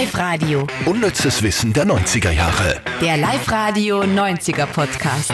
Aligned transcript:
Live-Radio. 0.00 0.64
Unnützes 0.86 1.42
Wissen 1.42 1.72
der 1.72 1.84
90er 1.84 2.30
Jahre. 2.30 2.80
Der 3.00 3.16
Live-Radio 3.16 4.02
90er 4.02 4.66
Podcast. 4.66 5.32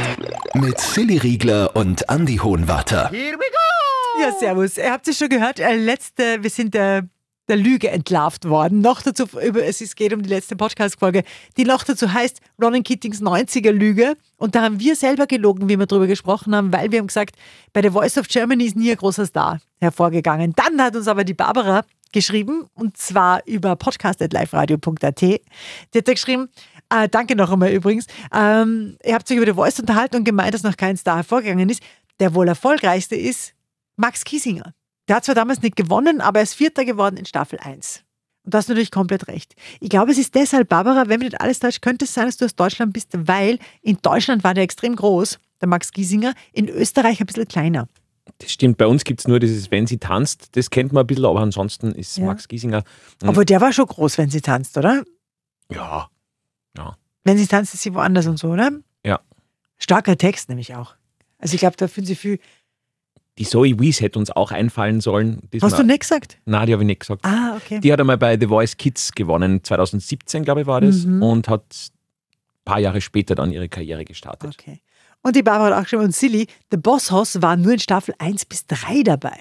Mit 0.54 0.80
Silly 0.80 1.18
Riegler 1.18 1.76
und 1.76 2.08
Andy 2.08 2.38
Hohenwarter. 2.38 3.10
Ja, 4.18 4.32
servus. 4.40 4.78
Ihr 4.78 4.90
habt 4.90 5.06
es 5.06 5.18
schon 5.18 5.28
gehört, 5.28 5.60
äh, 5.60 5.76
letzte, 5.76 6.42
wir 6.42 6.48
sind 6.48 6.72
der, 6.72 7.06
der 7.46 7.56
Lüge 7.58 7.90
entlarvt 7.90 8.48
worden. 8.48 8.80
Noch 8.80 9.02
dazu, 9.02 9.24
über, 9.38 9.62
es 9.62 9.82
ist, 9.82 9.96
geht 9.96 10.14
um 10.14 10.22
die 10.22 10.30
letzte 10.30 10.56
Podcast-Folge, 10.56 11.24
die 11.58 11.64
noch 11.64 11.84
dazu 11.84 12.10
heißt 12.10 12.40
Ronan 12.58 12.84
Keatings 12.84 13.20
90er-Lüge. 13.20 14.14
Und 14.38 14.54
da 14.54 14.62
haben 14.62 14.80
wir 14.80 14.96
selber 14.96 15.26
gelogen, 15.26 15.68
wie 15.68 15.78
wir 15.78 15.84
darüber 15.84 16.06
gesprochen 16.06 16.56
haben, 16.56 16.72
weil 16.72 16.90
wir 16.90 17.00
haben 17.00 17.08
gesagt, 17.08 17.36
bei 17.74 17.82
The 17.82 17.90
Voice 17.90 18.16
of 18.16 18.28
Germany 18.28 18.64
ist 18.64 18.76
nie 18.76 18.92
ein 18.92 18.96
großer 18.96 19.26
Star 19.26 19.60
hervorgegangen. 19.78 20.54
Dann 20.56 20.80
hat 20.80 20.96
uns 20.96 21.06
aber 21.06 21.24
die 21.24 21.34
Barbara 21.34 21.84
geschrieben, 22.14 22.66
und 22.72 22.96
zwar 22.96 23.46
über 23.46 23.76
podcast.liferadio.at. 23.76 25.20
Die 25.20 25.40
hat 25.94 26.04
geschrieben, 26.06 26.48
äh, 26.88 27.08
danke 27.08 27.36
noch 27.36 27.52
einmal 27.52 27.70
übrigens, 27.70 28.06
ähm, 28.32 28.96
ihr 29.04 29.14
habt 29.14 29.30
euch 29.30 29.36
über 29.36 29.46
The 29.46 29.52
Voice 29.52 29.80
unterhalten 29.80 30.16
und 30.16 30.24
gemeint, 30.24 30.54
dass 30.54 30.62
noch 30.62 30.76
kein 30.76 30.96
Star 30.96 31.16
hervorgegangen 31.16 31.68
ist. 31.68 31.82
Der 32.20 32.34
wohl 32.34 32.48
erfolgreichste 32.48 33.16
ist 33.16 33.54
Max 33.96 34.24
Kiesinger. 34.24 34.72
Der 35.08 35.16
hat 35.16 35.24
zwar 35.24 35.34
damals 35.34 35.60
nicht 35.60 35.76
gewonnen, 35.76 36.20
aber 36.20 36.38
er 36.38 36.44
ist 36.44 36.54
Vierter 36.54 36.84
geworden 36.84 37.16
in 37.16 37.26
Staffel 37.26 37.58
1. 37.58 38.04
Und 38.44 38.54
du 38.54 38.58
hast 38.58 38.68
natürlich 38.68 38.90
komplett 38.90 39.28
recht. 39.28 39.54
Ich 39.80 39.88
glaube, 39.88 40.12
es 40.12 40.18
ist 40.18 40.34
deshalb, 40.34 40.68
Barbara, 40.68 41.08
wenn 41.08 41.18
mir 41.18 41.26
nicht 41.26 41.40
alles 41.40 41.58
täuscht, 41.58 41.82
könnte 41.82 42.04
es 42.04 42.14
sein, 42.14 42.26
dass 42.26 42.36
du 42.36 42.44
aus 42.44 42.54
Deutschland 42.54 42.92
bist, 42.92 43.10
weil 43.12 43.58
in 43.82 43.98
Deutschland 44.00 44.44
war 44.44 44.54
der 44.54 44.64
extrem 44.64 44.96
groß, 44.96 45.38
der 45.60 45.68
Max 45.68 45.92
Giesinger, 45.92 46.34
in 46.52 46.68
Österreich 46.68 47.20
ein 47.20 47.26
bisschen 47.26 47.48
kleiner. 47.48 47.88
Das 48.38 48.50
stimmt, 48.50 48.78
bei 48.78 48.86
uns 48.86 49.04
gibt 49.04 49.20
es 49.20 49.28
nur 49.28 49.38
dieses 49.40 49.70
Wenn 49.70 49.86
sie 49.86 49.98
tanzt, 49.98 50.56
das 50.56 50.68
kennt 50.70 50.92
man 50.92 51.02
ein 51.04 51.06
bisschen, 51.06 51.24
aber 51.24 51.40
ansonsten 51.40 51.92
ist 51.92 52.16
Ja. 52.18 52.26
Max 52.26 52.48
Giesinger. 52.48 52.82
hm, 53.22 53.28
Aber 53.28 53.44
der 53.44 53.60
war 53.60 53.72
schon 53.72 53.86
groß, 53.86 54.18
wenn 54.18 54.28
sie 54.30 54.40
tanzt, 54.40 54.76
oder? 54.76 55.04
Ja, 55.70 56.08
ja. 56.76 56.96
Wenn 57.22 57.38
sie 57.38 57.46
tanzt, 57.46 57.72
ist 57.74 57.82
sie 57.82 57.94
woanders 57.94 58.26
und 58.26 58.38
so, 58.38 58.48
oder? 58.48 58.70
Ja. 59.04 59.20
Starker 59.78 60.16
Text 60.18 60.48
nämlich 60.48 60.74
auch. 60.74 60.94
Also 61.38 61.54
ich 61.54 61.60
glaube, 61.60 61.76
da 61.76 61.88
fühlen 61.88 62.06
sie 62.06 62.16
viel. 62.16 62.38
Die 63.38 63.44
Zoe 63.44 63.78
Wees 63.80 64.00
hätte 64.00 64.18
uns 64.18 64.30
auch 64.30 64.52
einfallen 64.52 65.00
sollen. 65.00 65.36
Hast 65.42 65.52
diesmal. 65.52 65.70
du 65.72 65.82
nicht 65.84 66.00
gesagt? 66.00 66.38
Nein, 66.44 66.66
die 66.66 66.72
habe 66.72 66.82
ich 66.82 66.86
nicht 66.86 67.00
gesagt. 67.00 67.24
Ah, 67.24 67.56
okay. 67.56 67.80
Die 67.80 67.92
hat 67.92 67.98
einmal 68.00 68.18
bei 68.18 68.38
The 68.38 68.46
Voice 68.46 68.76
Kids 68.76 69.12
gewonnen, 69.12 69.62
2017, 69.64 70.44
glaube 70.44 70.60
ich, 70.62 70.66
war 70.66 70.80
das, 70.80 71.04
Mhm. 71.04 71.22
und 71.22 71.48
hat 71.48 71.64
ein 71.64 72.64
paar 72.64 72.78
Jahre 72.78 73.00
später 73.00 73.34
dann 73.34 73.50
ihre 73.52 73.68
Karriere 73.68 74.04
gestartet. 74.04 74.54
Okay. 74.58 74.80
Und 75.26 75.34
die 75.36 75.42
Barbara 75.42 75.70
hat 75.74 75.78
auch 75.80 75.82
geschrieben, 75.84 76.04
und 76.04 76.14
Silly, 76.14 76.46
The 76.70 76.76
Boss 76.76 77.10
Hoss 77.10 77.40
war 77.42 77.56
nur 77.56 77.72
in 77.72 77.78
Staffel 77.80 78.14
1 78.18 78.44
bis 78.44 78.66
3 78.66 79.02
dabei. 79.02 79.36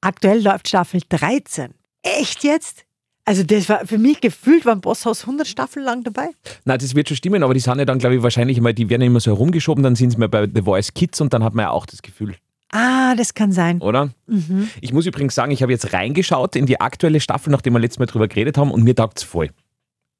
Aktuell 0.00 0.42
läuft 0.42 0.68
Staffel 0.68 1.00
13. 1.08 1.72
Echt 2.02 2.44
jetzt? 2.44 2.84
Also 3.24 3.42
das 3.42 3.68
war 3.68 3.86
für 3.86 3.98
mich 3.98 4.20
gefühlt, 4.20 4.64
war 4.64 4.72
ein 4.74 4.80
Boss 4.80 5.04
Hoss 5.04 5.22
100 5.22 5.46
Staffeln 5.46 5.84
lang 5.84 6.02
dabei. 6.02 6.28
Nein, 6.64 6.78
das 6.78 6.94
wird 6.94 7.08
schon 7.08 7.16
stimmen, 7.16 7.42
aber 7.42 7.54
die 7.54 7.60
sind 7.60 7.78
ja 7.78 7.84
dann, 7.84 7.98
glaube 7.98 8.16
ich, 8.16 8.22
wahrscheinlich 8.22 8.58
immer, 8.58 8.72
die 8.72 8.88
werden 8.90 9.02
ja 9.02 9.06
immer 9.06 9.20
so 9.20 9.30
herumgeschoben, 9.30 9.82
dann 9.84 9.94
sind 9.96 10.10
sie 10.10 10.16
mal 10.18 10.28
bei 10.28 10.48
The 10.52 10.62
Voice 10.62 10.92
Kids 10.94 11.20
und 11.20 11.32
dann 11.32 11.44
hat 11.44 11.54
man 11.54 11.64
ja 11.64 11.70
auch 11.70 11.86
das 11.86 12.02
Gefühl, 12.02 12.34
Ah, 12.70 13.14
das 13.14 13.32
kann 13.34 13.52
sein. 13.52 13.80
oder? 13.80 14.10
Mhm. 14.26 14.68
Ich 14.80 14.92
muss 14.92 15.06
übrigens 15.06 15.34
sagen, 15.34 15.52
ich 15.52 15.62
habe 15.62 15.72
jetzt 15.72 15.92
reingeschaut 15.92 16.56
in 16.56 16.66
die 16.66 16.80
aktuelle 16.80 17.20
Staffel, 17.20 17.50
nachdem 17.50 17.74
wir 17.74 17.80
letztes 17.80 17.98
Mal 17.98 18.06
drüber 18.06 18.28
geredet 18.28 18.58
haben 18.58 18.70
und 18.70 18.82
mir 18.82 18.94
taugt 18.96 19.18
es 19.18 19.24
voll. 19.24 19.50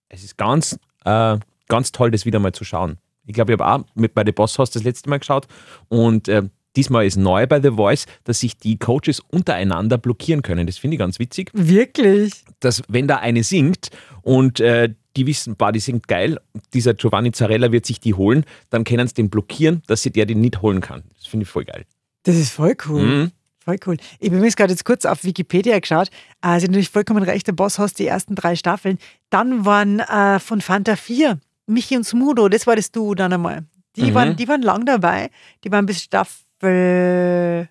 Es 0.08 0.22
ist 0.24 0.36
ganz, 0.39 0.78
äh, 1.05 1.39
ganz 1.69 1.92
toll, 1.92 2.11
das 2.11 2.24
wieder 2.27 2.39
mal 2.39 2.52
zu 2.52 2.64
schauen. 2.64 2.98
Ich 3.28 3.34
glaube, 3.34 3.52
ich 3.52 3.60
habe 3.60 3.82
auch 3.82 3.84
mit 3.94 4.14
bei 4.14 4.24
The 4.24 4.32
Boss 4.32 4.58
House 4.58 4.70
das 4.70 4.82
letzte 4.84 5.10
Mal 5.10 5.18
geschaut 5.18 5.46
und 5.88 6.28
äh, 6.28 6.42
diesmal 6.76 7.06
ist 7.06 7.16
neu 7.16 7.46
bei 7.46 7.60
The 7.60 7.72
Voice, 7.72 8.06
dass 8.24 8.40
sich 8.40 8.56
die 8.56 8.78
Coaches 8.78 9.20
untereinander 9.20 9.98
blockieren 9.98 10.42
können. 10.42 10.66
Das 10.66 10.78
finde 10.78 10.94
ich 10.94 10.98
ganz 10.98 11.18
witzig, 11.18 11.50
Wirklich? 11.52 12.32
dass 12.60 12.82
wenn 12.88 13.06
da 13.06 13.16
eine 13.16 13.44
singt 13.44 13.90
und 14.22 14.60
äh, 14.60 14.94
die 15.16 15.26
wissen, 15.26 15.56
bah, 15.56 15.72
die 15.72 15.80
singt 15.80 16.08
geil, 16.08 16.40
dieser 16.72 16.94
Giovanni 16.94 17.32
Zarella 17.32 17.70
wird 17.70 17.84
sich 17.84 18.00
die 18.00 18.14
holen, 18.14 18.44
dann 18.70 18.84
können 18.84 19.06
sie 19.06 19.14
den 19.14 19.28
blockieren, 19.28 19.83
dass 19.88 20.02
sie 20.02 20.11
der 20.11 20.24
den 20.24 20.40
nicht 20.40 20.62
holen 20.62 20.80
kann. 20.80 21.02
Das 21.18 21.27
finde 21.27 21.44
ich 21.44 21.50
voll 21.50 21.64
geil. 21.64 21.84
Das 22.22 22.36
ist 22.36 22.50
voll 22.50 22.77
cool. 22.88 23.02
Mhm. 23.02 23.33
Voll 23.68 23.77
cool. 23.86 23.96
Ich 24.18 24.28
habe 24.28 24.36
übrigens 24.36 24.56
gerade 24.56 24.72
jetzt 24.72 24.86
kurz 24.86 25.05
auf 25.05 25.24
Wikipedia 25.24 25.78
geschaut. 25.78 26.08
Also 26.40 26.67
natürlich 26.67 26.88
vollkommen 26.88 27.22
recht, 27.22 27.46
der 27.46 27.52
Boss 27.52 27.78
Hoss 27.78 27.92
die 27.92 28.06
ersten 28.06 28.34
drei 28.34 28.56
Staffeln. 28.56 28.98
Dann 29.28 29.67
waren 29.67 30.00
äh, 30.00 30.38
von 30.38 30.62
Fanta 30.62 30.96
4, 30.96 31.38
Michi 31.68 31.96
und 31.96 32.05
Smudo, 32.05 32.48
das 32.48 32.67
war 32.67 32.77
das 32.77 32.90
Duo 32.90 33.14
dann 33.14 33.33
einmal. 33.33 33.64
Die, 33.96 34.11
Mhm. 34.11 34.14
waren, 34.14 34.36
die 34.36 34.48
waren 34.48 34.62
lang 34.62 34.84
dabei. 34.86 35.30
Die 35.64 35.70
waren 35.73 35.86
bis 35.86 36.02
Staffel, 36.02 37.68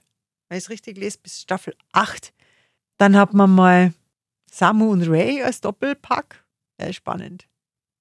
wenn 0.50 0.58
ich 0.58 0.63
es 0.63 0.69
richtig 0.69 0.97
lese, 0.97 1.18
bis 1.22 1.41
Staffel 1.41 1.74
8. 1.94 2.34
Dann 2.97 3.16
hat 3.16 3.34
man 3.34 3.53
mal 3.53 3.94
Samu 4.52 4.91
und 4.91 5.08
Ray 5.09 5.41
als 5.44 5.62
Doppelpack. 5.62 6.44
Ja, 6.81 6.91
spannend. 6.94 7.47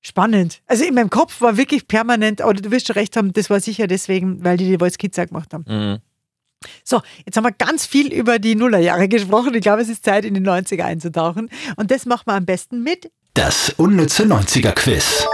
Spannend. 0.02 0.62
Also 0.66 0.84
in 0.84 0.94
meinem 0.94 1.10
Kopf 1.10 1.40
war 1.40 1.56
wirklich 1.56 1.88
permanent, 1.88 2.40
oder 2.44 2.60
du 2.60 2.70
wirst 2.70 2.86
schon 2.86 2.94
recht 2.94 3.16
haben, 3.16 3.32
das 3.32 3.50
war 3.50 3.60
sicher 3.60 3.86
deswegen, 3.86 4.44
weil 4.44 4.56
die 4.56 4.66
die 4.66 4.78
Voice 4.78 4.98
Kids 4.98 5.18
auch 5.18 5.26
gemacht 5.26 5.52
haben. 5.52 5.64
Mhm. 5.66 5.98
So, 6.84 7.02
jetzt 7.24 7.36
haben 7.36 7.44
wir 7.44 7.52
ganz 7.52 7.86
viel 7.86 8.12
über 8.12 8.38
die 8.38 8.54
Nullerjahre 8.54 9.08
gesprochen. 9.08 9.54
Ich 9.54 9.60
glaube, 9.62 9.82
es 9.82 9.88
ist 9.88 10.04
Zeit, 10.04 10.24
in 10.24 10.34
die 10.34 10.40
90er 10.40 10.84
einzutauchen. 10.84 11.50
Und 11.76 11.90
das 11.90 12.06
machen 12.06 12.22
wir 12.26 12.34
am 12.34 12.46
besten 12.46 12.82
mit 12.82 13.10
Das 13.34 13.70
unnütze 13.76 14.24
90er 14.24 14.72
Quiz. 14.72 15.26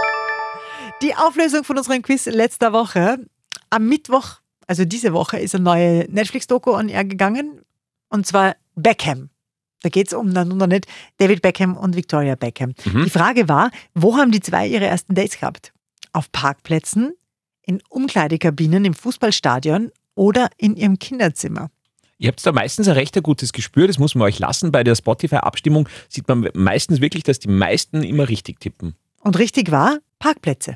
Die 1.03 1.15
Auflösung 1.15 1.63
von 1.63 1.77
unserem 1.77 2.01
Quiz 2.01 2.25
letzter 2.25 2.73
Woche. 2.73 3.17
Am 3.69 3.87
Mittwoch, 3.87 4.37
also 4.67 4.85
diese 4.85 5.13
Woche, 5.13 5.37
ist 5.37 5.53
eine 5.53 5.63
neue 5.63 6.05
Netflix-Doku 6.09 6.71
an 6.71 6.89
er 6.89 7.03
gegangen. 7.03 7.61
Und 8.09 8.25
zwar 8.25 8.55
Beckham. 8.75 9.29
Da 9.81 9.89
geht 9.89 10.07
es 10.07 10.13
um 10.13 10.33
dann 10.33 10.47
noch 10.47 10.67
nicht 10.67 10.87
David 11.17 11.41
Beckham 11.41 11.75
und 11.75 11.95
Victoria 11.95 12.35
Beckham. 12.35 12.73
Mhm. 12.85 13.03
Die 13.03 13.09
Frage 13.09 13.49
war, 13.49 13.69
wo 13.93 14.15
haben 14.15 14.31
die 14.31 14.39
zwei 14.39 14.65
ihre 14.65 14.85
ersten 14.85 15.13
Dates 15.13 15.39
gehabt? 15.39 15.73
Auf 16.13 16.31
Parkplätzen, 16.31 17.13
in 17.63 17.81
Umkleidekabinen 17.89 18.85
im 18.85 18.93
Fußballstadion 18.93 19.91
oder 20.15 20.49
in 20.57 20.77
ihrem 20.77 20.99
Kinderzimmer? 20.99 21.69
Ihr 22.17 22.29
habt 22.29 22.45
da 22.45 22.53
meistens 22.53 22.87
ein 22.87 22.93
recht 22.93 23.21
gutes 23.21 23.51
Gespür, 23.51 23.87
das 23.87 23.99
muss 23.99 24.15
man 24.15 24.27
euch 24.27 24.39
lassen. 24.39 24.71
Bei 24.71 24.85
der 24.85 24.95
Spotify-Abstimmung 24.95 25.89
sieht 26.07 26.29
man 26.29 26.49
meistens 26.53 27.01
wirklich, 27.01 27.23
dass 27.23 27.39
die 27.39 27.49
meisten 27.49 28.03
immer 28.03 28.29
richtig 28.29 28.61
tippen. 28.61 28.95
Und 29.19 29.37
richtig 29.37 29.71
war, 29.71 29.99
Parkplätze. 30.19 30.75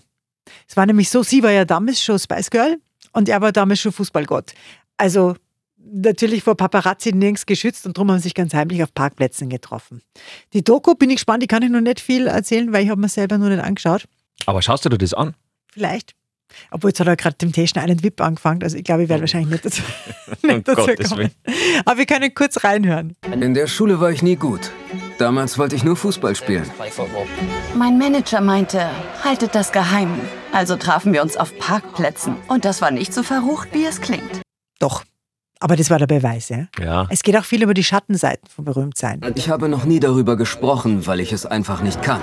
Es 0.68 0.78
war 0.78 0.85
nämlich 0.85 1.09
so, 1.09 1.24
sie 1.24 1.44
war 1.44 1.52
ja 1.52 1.66
damals 1.66 2.02
schon 2.02 2.19
Spice 2.19 2.50
Girl 2.50 2.78
und 3.13 3.30
er 3.30 3.41
war 3.41 3.52
damals 3.52 3.80
schon 3.80 3.91
Fußballgott. 3.91 4.53
Also 4.97 5.35
natürlich 5.78 6.44
vor 6.44 6.56
Paparazzi 6.56 7.12
nirgends 7.12 7.46
geschützt 7.46 7.85
und 7.85 7.97
darum 7.97 8.12
haben 8.12 8.18
sie 8.18 8.24
sich 8.24 8.34
ganz 8.34 8.53
heimlich 8.53 8.84
auf 8.84 8.94
Parkplätzen 8.94 9.50
getroffen. 9.50 10.02
Die 10.53 10.63
Doku, 10.63 10.96
bin 10.96 11.09
ich 11.09 11.18
gespannt, 11.18 11.44
die 11.44 11.47
kann 11.47 11.63
ich 11.63 11.69
noch 11.69 11.81
nicht 11.81 12.00
viel 12.00 12.28
erzählen, 12.28 12.74
weil 12.74 12.84
ich 12.84 12.90
habe 12.90 13.02
mir 13.02 13.09
selber 13.09 13.38
noch 13.38 13.50
nicht 13.50 13.63
angeschaut. 13.63 14.06
Aber 14.46 14.62
schaust 14.62 14.86
du 14.86 14.90
dir 14.90 14.97
das 14.97 15.13
an? 15.13 15.36
Vielleicht. 15.72 16.13
Obwohl 16.72 16.91
jetzt 16.91 17.00
hat 17.00 17.07
er 17.07 17.16
gerade 17.16 17.38
Temptation 17.38 17.84
Island 17.84 18.03
VIP 18.03 18.22
angefangen, 18.22 18.63
also 18.63 18.78
ich 18.78 18.84
glaube, 18.84 19.03
ich 19.03 19.09
werde 19.09 19.22
wahrscheinlich 19.22 19.52
nicht 19.52 19.66
dazu, 19.66 19.81
nicht 20.44 20.68
dazu 20.68 20.88
kommen. 21.09 21.31
Aber 21.86 21.97
wir 21.97 22.06
können 22.06 22.34
kurz 22.34 22.63
reinhören. 22.63 23.16
In 23.31 23.53
der 23.53 23.68
Schule 23.68 24.00
war 24.00 24.12
ich 24.12 24.22
nie 24.22 24.36
gut. 24.36 24.72
Damals 25.18 25.58
wollte 25.58 25.76
ich 25.76 25.84
nur 25.84 25.96
Fußball 25.96 26.36
spielen. 26.36 26.70
Mein 27.76 27.98
Manager 27.98 28.42
meinte, 28.42 28.88
haltet 29.24 29.56
das 29.56 29.72
geheim. 29.72 30.20
Also 30.52 30.76
trafen 30.76 31.12
wir 31.14 31.24
uns 31.24 31.38
auf 31.38 31.58
Parkplätzen. 31.58 32.36
Und 32.48 32.66
das 32.66 32.82
war 32.82 32.92
nicht 32.92 33.14
so 33.14 33.24
verrucht, 33.24 33.70
wie 33.74 33.86
es 33.86 34.00
klingt. 34.02 34.42
Doch. 34.80 35.04
Aber 35.60 35.76
das 35.76 35.90
war 35.90 35.98
der 35.98 36.06
Beweis, 36.06 36.50
ja. 36.50 36.68
Ja. 36.80 37.08
Es 37.10 37.24
geht 37.24 37.36
auch 37.36 37.46
viel 37.46 37.64
über 37.64 37.74
die 37.74 37.84
Schattenseiten 37.84 38.48
von 38.48 38.64
Berühmtsein. 38.66 39.22
Ich 39.34 39.50
habe 39.50 39.70
noch 39.70 39.86
nie 39.86 40.00
darüber 40.00 40.38
gesprochen, 40.38 41.08
weil 41.08 41.20
ich 41.20 41.34
es 41.34 41.48
einfach 41.48 41.82
nicht 41.82 42.04
kann. 42.04 42.22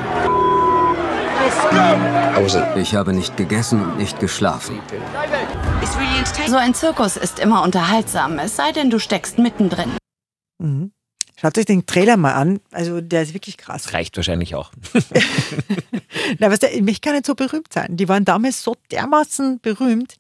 Ich 2.77 2.95
habe 2.95 3.13
nicht 3.13 3.37
gegessen 3.37 3.83
und 3.83 3.99
nicht 3.99 4.21
geschlafen. 4.21 4.79
So 6.47 6.57
ein 6.57 6.75
Zirkus 6.75 7.17
ist 7.17 7.41
immer 7.41 7.63
unterhaltsam, 7.65 8.39
es 8.39 8.55
sei 8.55 8.71
denn, 8.71 8.89
du 8.91 9.01
steckst 9.01 9.39
mittendrin. 9.39 9.91
Mhm. 10.59 10.93
Schaut 11.45 11.59
euch 11.59 11.67
den 11.67 11.85
Trailer 11.85 12.17
mal 12.17 12.33
an. 12.33 12.59
Also 12.71 13.03
der 13.03 13.21
ist 13.21 13.35
wirklich 13.35 13.59
krass. 13.59 13.93
Reicht 13.93 14.17
wahrscheinlich 14.17 14.55
auch. 14.55 14.73
Na, 16.39 16.51
was 16.51 16.61
der, 16.61 16.83
mich 16.83 17.03
kann 17.03 17.13
nicht 17.13 17.27
so 17.27 17.35
berühmt 17.35 17.71
sein. 17.71 17.99
Die 17.99 18.09
waren 18.09 18.25
damals 18.25 18.63
so 18.63 18.75
dermaßen 18.91 19.61
berühmt 19.61 20.15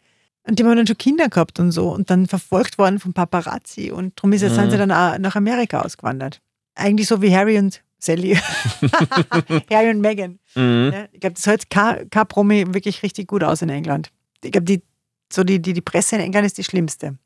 und 0.46 0.58
die 0.58 0.64
haben 0.64 0.76
dann 0.76 0.86
schon 0.86 0.98
Kinder 0.98 1.30
gehabt 1.30 1.58
und 1.60 1.72
so 1.72 1.88
und 1.94 2.10
dann 2.10 2.26
verfolgt 2.26 2.76
worden 2.76 2.98
von 2.98 3.14
Paparazzi 3.14 3.90
und 3.90 4.18
darum 4.18 4.34
ist, 4.34 4.42
Mhm. 4.42 4.50
sind 4.50 4.70
sie 4.72 4.76
dann 4.76 4.92
auch 4.92 5.16
nach 5.16 5.34
Amerika 5.34 5.80
ausgewandert. 5.80 6.42
Eigentlich 6.74 7.06
so 7.08 7.22
wie 7.22 7.34
Harry 7.34 7.56
und 7.58 7.82
Sally. 7.98 8.36
Harry 9.70 9.88
und 9.88 10.02
Meghan. 10.02 10.38
Mhm. 10.54 10.90
Ja, 10.92 11.08
ich 11.10 11.20
glaube, 11.20 11.36
das 11.36 11.46
hält 11.46 11.70
kein 11.70 12.06
Promi 12.28 12.66
wirklich 12.74 13.02
richtig 13.02 13.28
gut 13.28 13.42
aus 13.42 13.62
in 13.62 13.70
England. 13.70 14.10
Ich 14.42 14.52
glaube, 14.52 14.66
die, 14.66 14.82
so 15.32 15.42
die, 15.42 15.62
die, 15.62 15.72
die 15.72 15.80
Presse 15.80 16.16
in 16.16 16.20
England 16.22 16.44
ist 16.44 16.58
die 16.58 16.64
schlimmste. 16.64 17.16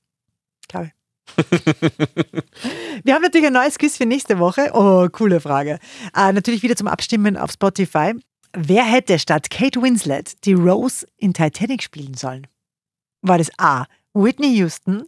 Glaube 0.68 0.86
ich. 0.86 0.92
Wir 3.04 3.14
haben 3.14 3.22
natürlich 3.22 3.46
ein 3.46 3.52
neues 3.52 3.78
Quiz 3.78 3.96
für 3.96 4.06
nächste 4.06 4.38
Woche. 4.38 4.70
Oh, 4.74 5.08
coole 5.10 5.40
Frage. 5.40 5.78
Äh, 6.14 6.32
natürlich 6.32 6.62
wieder 6.62 6.76
zum 6.76 6.88
Abstimmen 6.88 7.36
auf 7.36 7.52
Spotify. 7.52 8.14
Wer 8.52 8.84
hätte 8.84 9.18
statt 9.18 9.50
Kate 9.50 9.80
Winslet 9.82 10.44
die 10.44 10.54
Rose 10.54 11.06
in 11.16 11.34
Titanic 11.34 11.82
spielen 11.82 12.14
sollen? 12.14 12.46
War 13.22 13.38
das 13.38 13.50
A. 13.58 13.84
Whitney 14.14 14.56
Houston, 14.56 15.04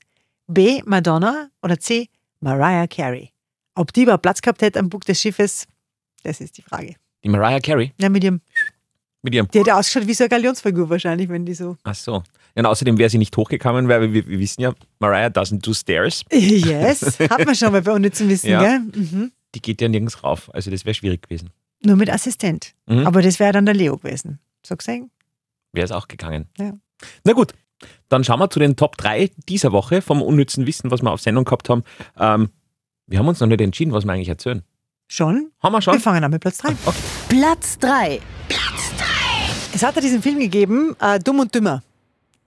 B. 0.47 0.83
Madonna 0.85 1.49
oder 1.63 1.79
C. 1.79 2.09
Mariah 2.41 2.87
Carey? 2.87 3.33
Ob 3.75 3.93
die 3.93 4.03
überhaupt 4.03 4.23
Platz 4.23 4.43
gehabt 4.43 4.63
hätte 4.63 4.79
am 4.79 4.89
Bug 4.89 5.05
des 5.05 5.21
Schiffes, 5.21 5.67
das 6.23 6.41
ist 6.41 6.59
die 6.59 6.63
Frage. 6.63 6.97
Die 7.25 7.29
Mariah 7.29 7.61
Carey 7.61 7.93
Ja, 7.99 8.09
mit 8.09 8.25
ihrem, 8.25 8.41
mit 9.23 9.35
ihrem. 9.35 9.49
die 9.49 9.59
hätte 9.61 9.75
ausgeschaut 9.75 10.07
wie 10.07 10.15
so 10.15 10.25
eine 10.25 10.29
Galionsfigur 10.29 10.89
wahrscheinlich, 10.91 11.29
wenn 11.29 11.45
die 11.47 11.55
so. 11.55 11.77
Ach 11.85 11.95
so. 11.95 12.23
Ja, 12.55 12.61
und 12.62 12.67
außerdem 12.67 12.99
wäre 12.99 13.08
sie 13.11 13.19
nicht 13.19 13.37
hochgekommen, 13.37 13.88
weil 13.88 14.12
wir, 14.12 14.26
wir 14.26 14.38
wissen 14.38 14.61
ja, 14.62 14.73
Mariah 14.99 15.29
doesn't 15.29 15.61
do 15.64 15.73
stairs. 15.73 16.25
Yes, 16.32 17.19
hat 17.31 17.44
man 17.44 17.55
schon 17.55 17.73
mal 17.73 17.82
bei 17.82 17.93
unnützen 17.93 18.29
Wissen, 18.29 18.50
Ja. 18.50 18.61
gell? 18.61 18.81
Mhm. 18.81 19.32
Die 19.55 19.61
geht 19.62 19.81
ja 19.81 19.88
nirgends 19.88 20.23
rauf. 20.23 20.52
Also 20.55 20.70
das 20.70 20.85
wäre 20.85 20.94
schwierig 20.94 21.23
gewesen. 21.23 21.50
Nur 21.85 21.97
mit 21.97 22.11
Assistent. 22.11 22.75
Mhm. 22.87 23.06
Aber 23.06 23.23
das 23.23 23.38
wäre 23.41 23.52
dann 23.52 23.67
der 23.67 23.75
Leo 23.75 23.97
gewesen. 23.97 24.38
So 24.64 24.76
gesehen? 24.76 25.11
Wäre 25.73 25.85
es 25.85 25.93
auch 25.93 26.08
gegangen. 26.08 26.47
Ja. 26.58 26.73
Na 27.25 27.32
gut, 27.32 27.55
dann 28.08 28.23
schauen 28.25 28.38
wir 28.41 28.50
zu 28.50 28.58
den 28.58 28.76
Top 28.76 28.97
3 28.99 29.31
dieser 29.49 29.73
Woche 29.73 30.02
vom 30.02 30.20
unnützen 30.23 30.67
Wissen, 30.67 30.91
was 30.91 31.02
wir 31.02 31.11
auf 31.11 31.20
Sendung 31.20 31.44
gehabt 31.44 31.69
haben. 31.70 31.85
Ähm, 32.19 32.50
wir 33.06 33.19
haben 33.19 33.29
uns 33.29 33.41
noch 33.41 33.47
nicht 33.49 33.61
entschieden, 33.61 33.93
was 33.93 34.05
wir 34.05 34.12
eigentlich 34.12 34.29
erzählen. 34.29 34.62
Schon? 35.08 35.50
Haben 35.62 35.73
wir 35.73 35.79
Wir 35.79 35.82
schon? 35.82 35.99
fangen 36.00 36.23
an 36.23 36.31
mit 36.31 36.41
Platz 36.43 36.58
3. 36.58 36.75
Platz 37.29 37.79
3. 37.79 38.20
Es 39.73 39.82
hat 39.82 39.97
ja 39.97 40.02
diesen 40.02 40.23
Film 40.23 40.38
gegeben, 40.38 40.94
äh, 41.00 41.19
Dumm 41.19 41.41
und 41.41 41.55
Dümmer. 41.55 41.82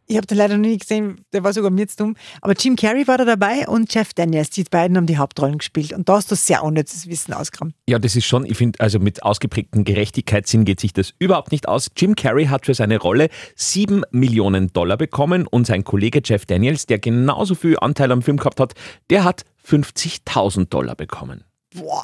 Ich 0.05 0.17
habe 0.17 0.27
den 0.27 0.37
leider 0.37 0.57
noch 0.57 0.67
nie 0.67 0.77
gesehen, 0.77 1.23
der 1.31 1.43
war 1.43 1.53
sogar 1.53 1.71
mir 1.71 1.81
jetzt 1.81 1.99
dumm. 1.99 2.15
Aber 2.41 2.53
Jim 2.53 2.75
Carrey 2.75 3.07
war 3.07 3.17
da 3.17 3.25
dabei 3.25 3.67
und 3.67 3.93
Jeff 3.93 4.13
Daniels, 4.13 4.49
die 4.49 4.63
beiden 4.63 4.97
haben 4.97 5.05
die 5.05 5.17
Hauptrollen 5.17 5.57
gespielt. 5.57 5.93
Und 5.93 6.09
da 6.09 6.15
hast 6.17 6.29
du 6.29 6.35
sehr 6.35 6.63
unnützes 6.63 7.07
Wissen 7.07 7.33
ausgegraben. 7.33 7.73
Ja, 7.87 7.99
das 7.99 8.15
ist 8.15 8.25
schon, 8.25 8.45
ich 8.45 8.57
finde, 8.57 8.79
also 8.79 8.99
mit 8.99 9.23
ausgeprägtem 9.23 9.83
Gerechtigkeitssinn 9.85 10.65
geht 10.65 10.79
sich 10.79 10.93
das 10.93 11.13
überhaupt 11.19 11.51
nicht 11.51 11.67
aus. 11.67 11.89
Jim 11.95 12.15
Carrey 12.15 12.45
hat 12.45 12.65
für 12.65 12.73
seine 12.73 12.97
Rolle 12.97 13.29
7 13.55 14.03
Millionen 14.11 14.73
Dollar 14.73 14.97
bekommen 14.97 15.47
und 15.47 15.65
sein 15.67 15.83
Kollege 15.83 16.21
Jeff 16.23 16.45
Daniels, 16.45 16.85
der 16.85 16.99
genauso 16.99 17.55
viel 17.55 17.77
Anteil 17.79 18.11
am 18.11 18.21
Film 18.21 18.37
gehabt 18.37 18.59
hat, 18.59 18.73
der 19.09 19.23
hat 19.23 19.45
50.000 19.65 20.69
Dollar 20.69 20.95
bekommen. 20.95 21.45
Boah. 21.73 22.03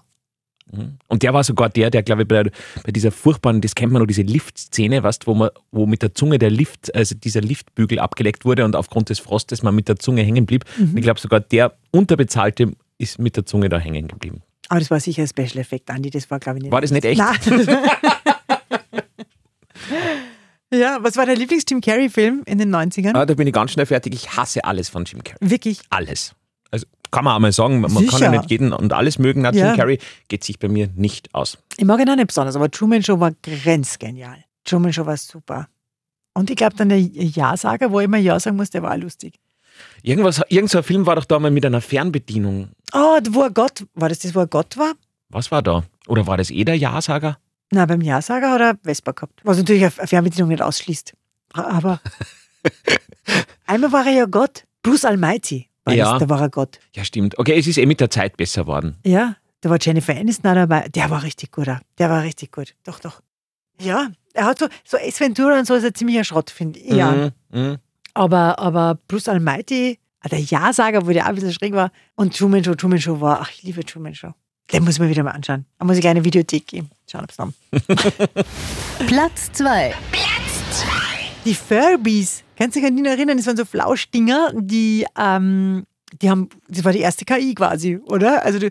Und 1.08 1.24
der 1.24 1.34
war 1.34 1.44
sogar 1.44 1.70
der, 1.70 1.90
der, 1.90 2.04
glaube 2.04 2.24
ich, 2.24 2.28
bei, 2.28 2.44
bei 2.44 2.92
dieser 2.92 3.12
furchtbaren, 3.12 3.62
das 3.62 3.76
kennt 3.76 3.92
man 3.92 4.02
noch, 4.02 4.08
diese 4.08 4.22
Liftszene, 4.22 5.02
weißt, 5.02 5.26
wo 5.28 5.34
man, 5.34 5.50
wo 5.72 5.86
mit 5.86 6.02
der 6.02 6.14
Zunge 6.14 6.38
der 6.38 6.52
Lift, 6.52 6.94
also 6.96 7.16
dieser 7.16 7.42
Liftbügel 7.42 8.00
abgeleckt 8.00 8.46
wurde 8.46 8.66
und 8.66 8.76
aufgrund 8.76 9.10
des 9.10 9.20
Frostes 9.20 9.64
man 9.64 9.76
mit 9.76 9.88
der 9.88 9.98
Zunge 9.98 10.22
hängen 10.22 10.46
blieb. 10.46 10.66
Und 10.78 10.98
ich 10.98 11.04
glaube 11.04 11.20
sogar 11.20 11.40
der 11.40 11.74
Unterbezahlte 11.92 12.74
ist 12.98 13.18
mit 13.20 13.36
der 13.36 13.46
Zunge 13.46 13.70
da 13.70 13.80
hängen 13.80 14.08
geblieben. 14.08 14.42
Aber 14.68 14.80
das 14.80 14.92
war 14.92 15.00
sicher 15.00 15.24
ein 15.24 15.28
Special 15.28 15.58
Effekt, 15.58 15.90
Andi. 15.90 16.12
Das 16.12 16.30
war, 16.30 16.40
glaube 16.40 16.60
ich, 16.60 16.64
nicht. 16.64 16.72
War 16.72 16.82
das 16.82 16.92
nicht 16.92 17.04
echt? 17.04 17.20
Nein. 17.20 17.38
ja, 20.72 21.00
was 21.02 21.18
war 21.18 21.26
der 21.26 21.36
Lieblings-Jim 21.36 21.82
Carrey-Film 21.82 22.44
in 22.46 22.60
den 22.60 22.74
90ern? 22.74 23.16
Ah, 23.16 23.26
da 23.26 23.34
bin 23.34 23.48
ich 23.48 23.54
ganz 23.54 23.72
schnell 23.72 23.88
fertig. 23.88 24.14
Ich 24.14 24.38
hasse 24.38 24.64
alles 24.64 24.90
von 24.90 25.06
Jim 25.06 25.24
Carrey. 25.24 25.50
Wirklich? 25.50 25.82
Alles. 25.90 26.36
Kann 27.12 27.24
man 27.26 27.36
auch 27.36 27.40
mal 27.40 27.52
sagen, 27.52 27.82
man 27.82 27.92
kann 27.92 28.04
ja 28.06 28.12
Sicher. 28.12 28.32
nicht 28.32 28.52
jeden 28.52 28.72
und 28.74 28.94
alles 28.94 29.18
mögen. 29.20 29.42
Na, 29.42 29.50
Jim 29.52 29.60
Ja. 29.66 29.76
Carrey 29.76 30.00
geht 30.28 30.44
sich 30.44 30.60
bei 30.60 30.68
mir 30.68 30.90
nicht 30.96 31.34
aus. 31.34 31.58
Ich 31.78 31.86
mag 31.86 32.00
ihn 32.00 32.10
auch 32.10 32.16
nicht 32.16 32.28
besonders, 32.28 32.56
aber 32.56 32.70
Truman 32.70 33.02
Show 33.04 33.20
war 33.20 33.32
grenzgenial. 33.42 34.44
Truman 34.66 34.94
Show 34.94 35.06
war 35.06 35.18
super. 35.18 35.68
Und 36.34 36.50
ich 36.50 36.56
glaube, 36.56 36.76
dann 36.76 36.90
der 36.90 37.00
Ja-Sager, 37.00 37.92
wo 37.92 38.00
ich 38.00 38.06
immer 38.06 38.18
Ja 38.18 38.40
sagen 38.40 38.56
muss, 38.58 38.70
der 38.70 38.84
war 38.84 38.94
auch 38.94 38.98
lustig. 38.98 39.36
Irgendwas, 40.04 40.42
irgend 40.50 40.70
so 40.70 40.78
ein 40.80 40.84
Film 40.84 41.06
war 41.06 41.16
doch 41.16 41.26
da 41.26 41.40
mal 41.40 41.52
mit 41.52 41.66
einer 41.66 41.82
Fernbedienung. 41.82 42.70
Oh, 42.94 43.18
wo 43.32 43.42
er 43.44 43.50
Gott, 43.52 43.86
war 43.96 44.10
das 44.10 44.20
das, 44.20 44.36
wo 44.36 44.40
er 44.40 44.48
Gott 44.48 44.78
war? 44.78 44.94
Was 45.30 45.52
war 45.52 45.62
da? 45.62 45.84
Oder 46.08 46.28
war 46.28 46.38
das 46.38 46.52
eh 46.52 46.64
der 46.64 46.76
Ja-Sager? 46.76 47.38
Na, 47.72 47.86
beim 47.86 48.02
Ja-Sager 48.02 48.52
hat 48.52 48.62
er 48.62 48.78
Vespa 48.84 49.12
gehabt. 49.14 49.40
Was 49.44 49.58
natürlich 49.58 49.84
eine 49.84 49.92
Fernbedienung 50.08 50.50
nicht 50.50 50.62
ausschließt. 50.62 51.14
Aber 51.54 52.00
einmal 53.66 53.92
war 53.92 54.06
er 54.06 54.12
ja 54.14 54.26
Gott. 54.26 54.64
Bruce 54.84 55.06
Almighty 55.06 55.69
war 55.90 55.96
Ja. 55.98 56.12
das, 56.14 56.20
da 56.20 56.30
war 56.30 56.42
er 56.42 56.50
Gott. 56.50 56.80
Ja, 56.96 57.04
stimmt. 57.04 57.38
Okay, 57.38 57.58
es 57.58 57.68
ist 57.68 57.78
eh 57.78 57.86
mit 57.86 58.00
der 58.00 58.10
Zeit 58.10 58.38
besser 58.38 58.66
worden. 58.68 58.98
Ja, 59.06 59.36
da 59.62 59.70
war 59.70 59.78
Jennifer 59.80 60.16
Aniston 60.16 60.52
auch 60.52 60.56
dabei. 60.56 60.88
Der 60.90 61.10
war 61.10 61.24
richtig 61.24 61.52
gut. 61.52 61.68
auch. 61.70 61.80
Der 61.98 62.10
war 62.10 62.24
richtig 62.24 62.52
gut. 62.52 62.76
Doch, 62.86 63.00
doch. 63.00 63.22
Ja, 63.82 64.10
er 64.34 64.46
hat 64.46 64.60
so, 64.60 64.68
so 64.86 64.98
Ace 64.98 65.20
Ventura 65.20 65.58
und 65.60 65.66
so 65.66 65.74
ist 65.76 65.86
ein 65.86 65.94
ziemlicher 65.96 66.24
Schrott, 66.24 66.50
finde 66.50 66.80
ich. 66.80 66.92
Ja. 66.94 67.12
Mhm, 67.12 67.32
mhm. 67.52 67.78
Aber, 68.14 68.60
aber 68.60 68.98
Bruce 69.08 69.28
Almighty, 69.30 70.00
ah, 70.22 70.30
der 70.30 70.40
Ja-Sager, 70.40 71.06
wo 71.06 71.12
der 71.12 71.24
auch 71.26 71.30
ein 71.30 71.36
bisschen 71.36 71.54
schräg 71.54 71.74
war. 71.74 71.92
Und 72.16 72.38
Truman 72.38 72.64
Show, 72.64 72.76
Truman 72.76 73.00
Show 73.00 73.22
war, 73.22 73.40
ach, 73.42 73.52
ich 73.52 73.64
liebe 73.64 73.86
Truman 73.86 74.16
Show. 74.16 74.34
Den 74.72 74.84
muss 74.84 74.96
ich 74.96 75.00
mir 75.00 75.10
wieder 75.10 75.24
mal 75.24 75.32
anschauen. 75.32 75.66
Da 75.80 75.86
muss 75.86 75.96
ich 75.96 76.02
gleich 76.02 76.12
eine 76.12 76.24
Videothek 76.26 76.68
geben. 76.68 76.90
Schauen, 77.10 77.24
ob 77.24 77.32
es 77.32 77.38
noch. 77.38 77.52
Platz 79.08 79.52
2. 79.54 79.94
Die 81.50 81.56
Furbies, 81.56 82.44
kannst 82.58 82.76
du 82.76 82.80
dich 82.80 82.88
an 82.88 82.96
die 82.96 83.04
erinnern? 83.10 83.38
Das 83.38 83.48
waren 83.48 83.58
so 83.58 83.66
Flauschdinger, 83.66 84.52
die, 84.56 85.04
ähm, 85.18 85.84
die 86.22 86.30
haben, 86.30 86.48
das 86.68 86.84
war 86.84 86.92
die 86.92 87.00
erste 87.00 87.26
KI 87.26 87.56
quasi, 87.56 87.98
oder? 88.06 88.46
Also 88.46 88.60
du, 88.60 88.70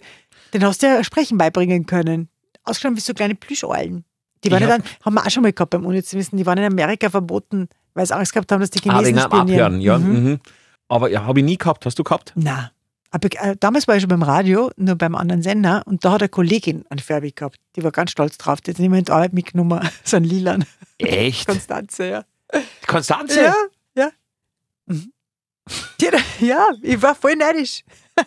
den 0.55 0.65
hast 0.65 0.81
du 0.81 0.87
ja 0.87 1.03
Sprechen 1.03 1.39
beibringen 1.39 1.87
können. 1.87 2.29
Ausgeschaut 2.63 2.97
wie 2.97 3.01
so 3.01 3.15
kleine 3.15 3.35
Plüscheulen. 3.35 4.05
Die 4.45 4.53
waren 4.53 4.63
ja 4.63 4.69
dann, 4.69 4.85
haben 5.05 5.15
wir 5.15 5.27
auch 5.27 5.31
schon 5.31 5.43
mal 5.43 5.53
gehabt 5.53 5.71
beim 5.71 5.85
Unnützen 5.85 6.21
wissen, 6.21 6.37
die 6.37 6.47
waren 6.47 6.59
in 6.59 6.67
Amerika 6.67 7.11
verboten, 7.11 7.69
weil 7.95 8.07
sie 8.07 8.15
Angst 8.15 8.33
gehabt 8.33 8.53
haben, 8.53 8.61
dass 8.61 8.71
die 8.71 8.79
Ah, 8.89 8.99
Chinesen 8.99 9.19
spionieren. 9.19 9.61
Abhören, 9.61 9.81
ja. 9.81 9.99
Mhm. 9.99 10.25
Mhm. 10.25 10.41
Aber 10.87 11.11
ja, 11.11 11.25
habe 11.25 11.41
ich 11.41 11.45
nie 11.45 11.59
gehabt. 11.59 11.85
Hast 11.85 11.99
du 11.99 12.05
gehabt? 12.05 12.33
Na, 12.37 12.71
aber 13.11 13.29
äh, 13.43 13.57
damals 13.59 13.89
war 13.89 13.97
ich 13.97 14.03
schon 14.03 14.09
beim 14.09 14.23
Radio, 14.23 14.71
nur 14.77 14.95
beim 14.95 15.17
anderen 15.17 15.43
Sender, 15.43 15.83
und 15.87 16.05
da 16.05 16.13
hat 16.13 16.23
eine 16.23 16.29
Kollegin 16.29 16.85
einen 16.91 17.01
Furby 17.01 17.33
gehabt. 17.33 17.59
Die 17.75 17.83
war 17.83 17.91
ganz 17.91 18.13
stolz 18.13 18.39
drauf. 18.39 18.61
Die 18.61 18.71
hat 18.71 18.79
mehr 18.79 19.01
in 19.01 19.05
die 19.05 19.11
Arbeit 19.11 19.33
mitgenommen. 19.33 19.81
So 20.05 20.17
ein 20.19 20.23
Lilan. 20.23 20.65
Echt? 20.99 21.49
Konstanze, 21.49 22.09
ja. 22.09 22.25
Konstanze? 22.87 23.43
Ja, 23.43 23.55
ja. 23.95 24.11
Mhm. 24.87 25.13
Ja, 26.41 26.69
ich 26.83 27.01
war 27.03 27.15
voll 27.15 27.37
neidisch. 27.37 27.85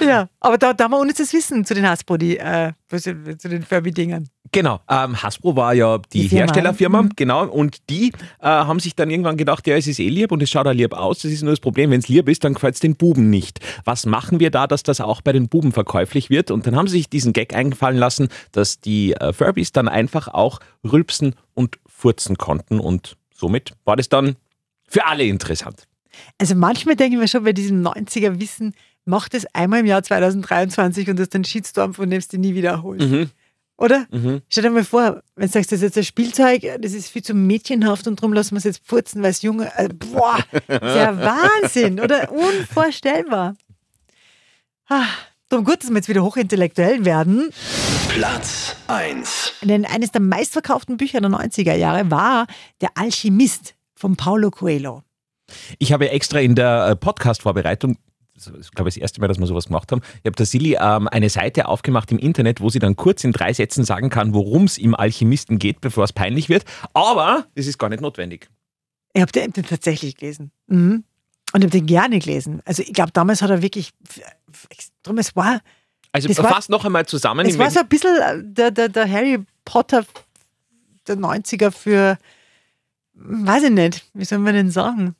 ja, 0.00 0.28
aber 0.40 0.58
da, 0.58 0.72
da 0.72 0.84
haben 0.84 0.92
wir 0.92 0.98
unnützes 0.98 1.32
Wissen 1.32 1.64
zu 1.64 1.74
den 1.74 1.88
Hasbro, 1.88 2.16
äh, 2.16 2.72
zu 2.88 3.48
den 3.48 3.62
Furby-Dingern. 3.62 4.28
Genau. 4.54 4.80
Ähm, 4.88 5.22
Hasbro 5.22 5.56
war 5.56 5.74
ja 5.74 5.98
die, 5.98 6.22
Die 6.22 6.28
Firma. 6.30 6.44
Herstellerfirma, 6.44 7.02
Mhm. 7.02 7.10
genau. 7.16 7.46
Und 7.46 7.78
die 7.90 8.12
äh, 8.40 8.46
haben 8.46 8.80
sich 8.80 8.94
dann 8.94 9.10
irgendwann 9.10 9.36
gedacht, 9.36 9.66
ja, 9.66 9.76
es 9.76 9.86
ist 9.86 9.98
eh 9.98 10.08
lieb 10.08 10.32
und 10.32 10.42
es 10.42 10.48
schaut 10.50 10.66
auch 10.66 10.72
lieb 10.72 10.94
aus. 10.94 11.20
Das 11.20 11.30
ist 11.32 11.42
nur 11.42 11.52
das 11.52 11.60
Problem, 11.60 11.90
wenn 11.90 12.00
es 12.00 12.08
lieb 12.08 12.28
ist, 12.28 12.44
dann 12.44 12.54
gefällt 12.54 12.74
es 12.74 12.80
den 12.80 12.96
Buben 12.96 13.28
nicht. 13.30 13.60
Was 13.84 14.06
machen 14.06 14.40
wir 14.40 14.50
da, 14.50 14.66
dass 14.66 14.82
das 14.82 15.00
auch 15.00 15.20
bei 15.20 15.32
den 15.32 15.48
Buben 15.48 15.72
verkäuflich 15.72 16.30
wird? 16.30 16.50
Und 16.50 16.66
dann 16.66 16.76
haben 16.76 16.88
sie 16.88 16.98
sich 16.98 17.08
diesen 17.10 17.32
Gag 17.32 17.54
eingefallen 17.54 17.98
lassen, 17.98 18.28
dass 18.52 18.80
die 18.80 19.12
äh, 19.14 19.32
Furbies 19.32 19.72
dann 19.72 19.88
einfach 19.88 20.28
auch 20.28 20.60
rülpsen 20.84 21.34
und 21.54 21.78
furzen 21.86 22.38
konnten. 22.38 22.80
Und 22.80 23.16
somit 23.34 23.72
war 23.84 23.96
das 23.96 24.08
dann 24.08 24.36
für 24.88 25.06
alle 25.06 25.24
interessant. 25.24 25.86
Also 26.38 26.54
manchmal 26.54 26.94
denke 26.94 27.16
ich 27.16 27.20
mir 27.20 27.28
schon 27.28 27.42
bei 27.42 27.52
diesem 27.52 27.82
90er-Wissen, 27.82 28.74
mach 29.04 29.28
das 29.28 29.46
einmal 29.52 29.80
im 29.80 29.86
Jahr 29.86 30.02
2023 30.02 31.08
und 31.10 31.18
das 31.18 31.26
ist 31.28 31.34
ein 31.34 31.44
Shitstorm, 31.44 31.92
von 31.94 32.08
dem 32.08 32.22
du 32.30 32.38
nie 32.38 32.54
wiederholst. 32.54 33.08
Mhm. 33.08 33.30
Oder? 33.76 34.06
Mhm. 34.10 34.42
Stell 34.48 34.62
dir 34.62 34.70
mal 34.70 34.84
vor, 34.84 35.22
wenn 35.34 35.46
du 35.46 35.52
sagst, 35.52 35.72
das 35.72 35.78
ist 35.78 35.82
jetzt 35.82 35.98
ein 35.98 36.04
Spielzeug, 36.04 36.62
das 36.80 36.92
ist 36.92 37.08
viel 37.08 37.22
zu 37.22 37.34
mädchenhaft 37.34 38.06
und 38.06 38.20
darum 38.20 38.32
lassen 38.32 38.52
wir 38.52 38.58
es 38.58 38.64
jetzt 38.64 38.86
furzen, 38.86 39.22
weil 39.22 39.30
es 39.30 39.42
junge. 39.42 39.74
Also, 39.76 39.90
boah, 39.96 40.38
das 40.68 40.82
ist 40.82 40.96
ja 40.96 41.18
Wahnsinn, 41.62 42.00
oder? 42.00 42.30
Unvorstellbar. 42.30 43.56
Ah, 44.88 45.06
darum 45.48 45.64
gut, 45.64 45.82
dass 45.82 45.90
wir 45.90 45.96
jetzt 45.96 46.08
wieder 46.08 46.22
hochintellektuell 46.22 47.04
werden. 47.04 47.50
Platz 48.10 48.76
1. 48.86 49.54
Denn 49.62 49.84
eines 49.84 50.12
der 50.12 50.20
meistverkauften 50.20 50.96
Bücher 50.96 51.20
der 51.20 51.30
90er 51.30 51.74
Jahre 51.74 52.10
war 52.10 52.46
Der 52.80 52.90
Alchemist 52.94 53.74
von 53.96 54.14
Paulo 54.14 54.50
Coelho. 54.50 55.02
Ich 55.78 55.92
habe 55.92 56.10
extra 56.10 56.38
in 56.38 56.54
der 56.54 56.88
äh, 56.90 56.96
Podcast-Vorbereitung, 56.96 57.98
das 58.34 58.46
ist, 58.48 58.74
glaube 58.74 58.88
ich, 58.88 58.94
das 58.96 59.00
erste 59.02 59.20
Mal, 59.20 59.28
dass 59.28 59.38
wir 59.38 59.46
sowas 59.46 59.66
gemacht 59.66 59.92
haben, 59.92 60.00
ich 60.18 60.26
habe 60.26 60.36
der 60.36 60.46
Silly 60.46 60.76
ähm, 60.80 61.08
eine 61.08 61.30
Seite 61.30 61.68
aufgemacht 61.68 62.10
im 62.12 62.18
Internet, 62.18 62.60
wo 62.60 62.68
sie 62.68 62.78
dann 62.80 62.96
kurz 62.96 63.22
in 63.24 63.32
drei 63.32 63.52
Sätzen 63.52 63.84
sagen 63.84 64.10
kann, 64.10 64.34
worum 64.34 64.64
es 64.64 64.76
im 64.78 64.94
Alchemisten 64.94 65.58
geht, 65.58 65.80
bevor 65.80 66.04
es 66.04 66.12
peinlich 66.12 66.48
wird. 66.48 66.64
Aber 66.94 67.46
das 67.54 67.66
ist 67.66 67.78
gar 67.78 67.88
nicht 67.88 68.00
notwendig. 68.02 68.48
Ich 69.12 69.22
habe 69.22 69.30
den, 69.32 69.52
den 69.52 69.64
tatsächlich 69.64 70.16
gelesen. 70.16 70.50
Mhm. 70.66 71.04
Und 71.52 71.60
ich 71.60 71.66
habe 71.66 71.78
den 71.78 71.86
gerne 71.86 72.18
gelesen. 72.18 72.60
Also 72.64 72.82
ich 72.82 72.92
glaube, 72.92 73.12
damals 73.12 73.40
hat 73.40 73.50
er 73.50 73.62
wirklich, 73.62 73.90
drum 75.04 75.18
es 75.18 75.36
war, 75.36 75.60
Also 76.10 76.26
Das 76.26 76.38
war- 76.42 76.48
fasst 76.50 76.70
noch 76.70 76.84
einmal 76.84 77.06
zusammen. 77.06 77.46
es 77.46 77.56
war 77.58 77.70
so 77.70 77.80
ein 77.80 77.88
bisschen 77.88 78.16
äh, 78.20 78.42
der, 78.42 78.70
der, 78.72 78.88
der 78.88 79.08
Harry 79.08 79.38
Potter 79.64 80.04
der 81.06 81.16
90er 81.16 81.70
für, 81.70 82.18
weiß 83.14 83.64
ich 83.64 83.70
nicht, 83.70 84.04
wie 84.14 84.24
soll 84.24 84.38
man 84.38 84.54
denn 84.54 84.70
sagen? 84.72 85.14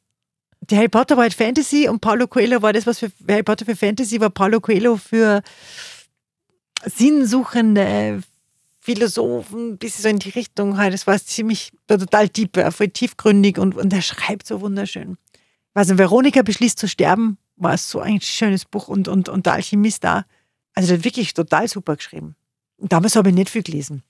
Der 0.70 0.78
Harry 0.78 0.88
Potter 0.88 1.16
war 1.16 1.24
halt 1.24 1.34
Fantasy 1.34 1.88
und 1.88 2.00
Paulo 2.00 2.26
Coelho 2.26 2.62
war 2.62 2.72
das, 2.72 2.86
was 2.86 2.98
für 2.98 3.10
Harry 3.28 3.42
Potter 3.42 3.64
für 3.64 3.76
Fantasy 3.76 4.20
war, 4.20 4.30
Paulo 4.30 4.60
Coelho 4.60 4.96
für 4.96 5.42
sinnsuchende 6.84 8.22
Philosophen, 8.80 9.78
bis 9.78 10.02
so 10.02 10.08
in 10.08 10.18
die 10.18 10.30
Richtung 10.30 10.76
halt. 10.76 10.94
Das 10.94 11.06
war 11.06 11.18
ziemlich 11.18 11.72
total 11.86 12.28
deep, 12.28 12.56
äh, 12.56 12.70
voll 12.70 12.88
tiefgründig 12.88 13.58
und, 13.58 13.76
und 13.76 13.92
er 13.92 14.02
schreibt 14.02 14.46
so 14.46 14.60
wunderschön. 14.60 15.16
Also 15.72 15.98
Veronika 15.98 16.42
beschließt 16.42 16.78
zu 16.78 16.88
sterben, 16.88 17.38
war 17.56 17.76
so 17.78 18.00
ein 18.00 18.20
schönes 18.20 18.64
Buch 18.64 18.88
und, 18.88 19.08
und, 19.08 19.28
und 19.28 19.46
der 19.46 19.54
Alchemist 19.54 20.04
da. 20.04 20.24
Also 20.74 20.88
der 20.88 20.98
hat 20.98 21.04
wirklich 21.04 21.34
total 21.34 21.68
super 21.68 21.96
geschrieben. 21.96 22.36
Und 22.76 22.92
damals 22.92 23.16
habe 23.16 23.30
ich 23.30 23.34
nicht 23.34 23.50
viel 23.50 23.62
gelesen. 23.62 24.02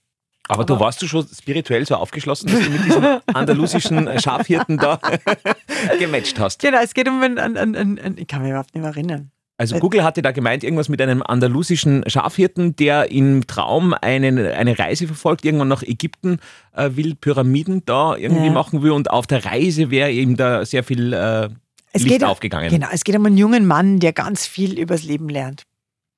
Aber 0.48 0.64
du 0.64 0.78
warst 0.80 1.00
du 1.02 1.06
schon 1.08 1.26
spirituell 1.26 1.86
so 1.86 1.96
aufgeschlossen, 1.96 2.50
dass 2.50 2.64
du 2.64 2.70
mit 2.70 2.84
diesem 2.84 3.04
andalusischen 3.34 4.06
äh, 4.08 4.20
Schafhirten 4.20 4.76
da 4.78 5.00
gematcht 5.98 6.38
hast. 6.38 6.60
Genau, 6.60 6.78
es 6.82 6.94
geht 6.94 7.08
um 7.08 7.20
einen, 7.22 7.38
einen, 7.38 7.56
einen, 7.76 7.98
einen 7.98 8.18
ich 8.18 8.26
kann 8.26 8.42
mich 8.42 8.50
überhaupt 8.50 8.74
nicht 8.74 8.82
mehr 8.82 8.90
erinnern. 8.92 9.30
Also 9.56 9.76
Äh, 9.76 9.80
Google 9.80 10.02
hatte 10.02 10.20
da 10.20 10.32
gemeint, 10.32 10.64
irgendwas 10.64 10.88
mit 10.88 11.00
einem 11.00 11.22
andalusischen 11.22 12.02
Schafhirten, 12.08 12.74
der 12.76 13.10
im 13.12 13.46
Traum 13.46 13.94
einen, 13.94 14.38
eine 14.38 14.78
Reise 14.78 15.06
verfolgt, 15.06 15.44
irgendwann 15.44 15.68
nach 15.68 15.82
Ägypten 15.82 16.40
äh, 16.74 16.90
will, 16.94 17.14
Pyramiden 17.14 17.82
da 17.86 18.16
irgendwie 18.16 18.46
Ja. 18.46 18.52
machen 18.52 18.82
will 18.82 18.90
und 18.90 19.10
auf 19.10 19.26
der 19.28 19.44
Reise 19.44 19.90
wäre 19.90 20.10
ihm 20.10 20.36
da 20.36 20.64
sehr 20.66 20.82
viel 20.82 21.12
äh, 21.12 21.48
Licht 21.96 22.24
aufgegangen. 22.24 22.68
Genau, 22.70 22.88
es 22.92 23.04
geht 23.04 23.16
um 23.16 23.24
einen 23.26 23.38
jungen 23.38 23.66
Mann, 23.66 24.00
der 24.00 24.12
ganz 24.12 24.44
viel 24.46 24.76
übers 24.78 25.04
Leben 25.04 25.28
lernt. 25.28 25.62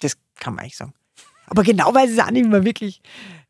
Das 0.01 0.17
kann 0.41 0.55
man 0.55 0.63
eigentlich 0.63 0.77
sagen. 0.79 0.95
Aber 1.49 1.63
genau 1.63 1.95
weiß 1.95 2.11
es 2.11 2.19
auch 2.19 2.31
nicht 2.31 2.49
mehr 2.49 2.65
wirklich. 2.65 3.03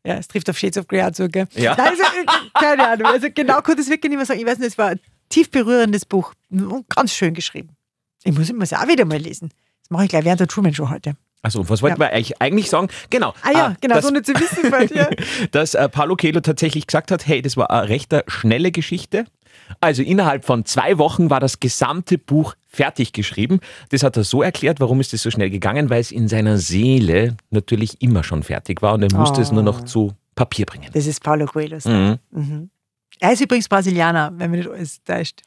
Ja, 0.07 0.15
es 0.15 0.29
trifft 0.29 0.49
auf 0.49 0.57
Shades 0.57 0.77
of 0.77 0.87
Grey 0.87 1.11
zu, 1.11 1.27
gell? 1.27 1.47
Ja. 1.53 1.75
Nein, 1.75 1.89
also, 1.89 2.01
äh, 2.01 2.49
keine 2.53 2.87
Ahnung. 2.87 3.07
Also 3.07 3.27
genau 3.33 3.61
konnte 3.61 3.81
es 3.81 3.89
wirklich 3.89 4.09
nicht 4.09 4.15
mehr 4.15 4.25
sagen. 4.25 4.39
Ich 4.39 4.45
weiß 4.45 4.57
nicht, 4.59 4.69
es 4.69 4.77
war 4.77 4.87
ein 4.87 5.01
tief 5.27 5.51
berührendes 5.51 6.05
Buch 6.05 6.33
und 6.49 6.87
ganz 6.87 7.13
schön 7.13 7.33
geschrieben. 7.33 7.75
Ich 8.23 8.31
muss 8.31 8.49
es 8.49 8.73
auch 8.73 8.87
wieder 8.87 9.03
mal 9.03 9.17
lesen. 9.17 9.49
Das 9.81 9.89
mache 9.89 10.05
ich 10.05 10.09
gleich 10.09 10.23
während 10.23 10.39
der 10.39 10.47
Truman 10.47 10.73
Show 10.73 10.89
heute. 10.89 11.17
Also, 11.41 11.67
was 11.67 11.81
wollten 11.81 11.99
wir 11.99 12.13
eigentlich, 12.39 12.69
sagen? 12.69 12.87
Genau. 13.09 13.33
Ah 13.41 13.51
ja, 13.51 13.71
äh, 13.71 13.75
genau, 13.81 13.95
dass, 13.95 14.05
so 14.05 14.11
nicht 14.11 14.25
zu 14.25 14.33
wissen 14.33 14.71
bei 14.71 14.85
dir. 14.85 15.09
dass 15.51 15.73
äh, 15.73 15.89
Paulo 15.89 16.15
Coelho 16.15 16.39
tatsächlich 16.39 16.87
gesagt 16.87 17.11
hat, 17.11 17.27
hey, 17.27 17.41
das 17.41 17.57
war 17.57 17.69
eine 17.69 17.89
recht 17.89 18.15
schnelle 18.27 18.71
Geschichte. 18.71 19.25
Also 19.81 20.03
innerhalb 20.03 20.45
von 20.45 20.63
zwei 20.63 20.97
Wochen 20.97 21.29
war 21.29 21.41
das 21.41 21.59
gesamte 21.59 22.17
Buch 22.17 22.55
fertig 22.77 23.11
geschrieben. 23.11 23.59
Das 23.89 24.03
hat 24.03 24.15
er 24.15 24.23
so 24.23 24.41
erklärt, 24.41 24.79
warum 24.79 25.01
ist 25.01 25.11
das 25.11 25.21
so 25.23 25.31
schnell 25.31 25.49
gegangen, 25.49 25.89
weil 25.89 25.99
es 25.99 26.11
in 26.11 26.27
seiner 26.27 26.57
Seele 26.57 27.35
natürlich 27.49 28.01
immer 28.01 28.23
schon 28.23 28.43
fertig 28.43 28.81
war 28.81 28.93
und 28.93 29.03
er 29.03 29.17
musste 29.17 29.41
es 29.41 29.51
nur 29.51 29.63
noch 29.63 29.83
zu 29.83 30.13
Papier 30.35 30.65
bringen. 30.65 30.89
Das 30.93 31.07
ist 31.07 31.23
Paulo 31.23 31.47
Coelho. 31.47 31.77
Mhm. 31.83 32.69
Er 33.19 33.33
ist 33.33 33.41
übrigens 33.41 33.67
Brasilianer, 33.67 34.31
wenn 34.37 34.51
mich 34.51 34.65
nicht 34.65 34.71
alles 34.71 35.03
täuscht. 35.03 35.41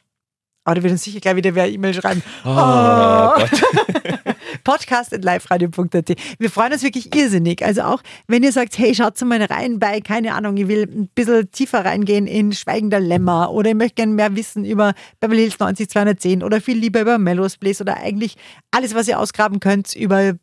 Aber 0.63 0.75
da 0.75 0.83
wird 0.83 0.91
uns 0.91 1.03
sicher 1.03 1.19
gleich 1.21 1.37
wieder 1.37 1.55
wer 1.55 1.71
E-Mail 1.71 1.93
schreiben. 1.93 2.21
Oh, 2.45 3.33
Gott. 3.35 3.49
Podcast.liferadio.at. 4.63 6.13
Wir 6.39 6.49
freuen 6.49 6.73
uns 6.73 6.83
wirklich 6.83 7.15
irrsinnig. 7.15 7.63
Also 7.63 7.81
auch, 7.83 8.01
wenn 8.27 8.43
ihr 8.43 8.51
sagt, 8.51 8.77
hey, 8.77 8.93
schaut 8.95 9.19
mal 9.21 9.41
rein 9.43 9.79
bei, 9.79 10.01
keine 10.01 10.33
Ahnung, 10.33 10.57
ich 10.57 10.67
will 10.67 10.83
ein 10.83 11.09
bisschen 11.13 11.51
tiefer 11.51 11.85
reingehen 11.85 12.27
in 12.27 12.53
Schweigender 12.53 12.99
Lämmer 12.99 13.51
oder 13.51 13.69
ich 13.71 13.75
möchte 13.75 13.95
gerne 13.95 14.13
mehr 14.13 14.35
wissen 14.35 14.65
über 14.65 14.93
Beverly 15.19 15.41
Hills 15.41 15.59
90210 15.59 16.43
oder 16.43 16.61
viel 16.61 16.77
lieber 16.77 17.01
über 17.01 17.17
Melrose 17.17 17.57
Place 17.57 17.81
oder 17.81 17.97
eigentlich 17.97 18.35
alles, 18.71 18.95
was 18.95 19.07
ihr 19.07 19.19
ausgraben 19.19 19.59
könnt 19.59 19.95
über 19.95 20.21
äh, 20.21 20.33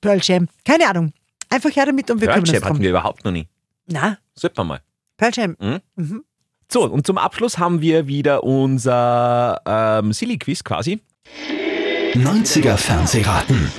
Pearl 0.00 0.20
Jam. 0.22 0.48
Keine 0.64 0.88
Ahnung. 0.88 1.12
Einfach 1.48 1.74
her 1.74 1.86
damit 1.86 2.10
und 2.10 2.20
wir 2.20 2.28
Pearl 2.28 2.40
kümmern 2.40 2.48
uns 2.48 2.52
Jam 2.52 2.62
hatten 2.64 2.74
drum. 2.74 2.82
wir 2.82 2.90
überhaupt 2.90 3.24
noch 3.24 3.32
nie. 3.32 3.48
Na, 3.86 4.18
Sollte 4.34 4.54
man 4.60 4.66
mal. 4.68 4.80
Pearl 5.16 5.32
Jam. 5.34 5.56
So, 6.72 6.84
und 6.88 7.04
zum 7.04 7.18
Abschluss 7.18 7.58
haben 7.58 7.80
wir 7.80 8.06
wieder 8.06 8.44
unser 8.44 9.60
ähm, 9.66 10.12
Silly-Quiz 10.12 10.62
quasi. 10.62 11.00
90er 12.14 12.76
Fernsehraten. 12.76 13.70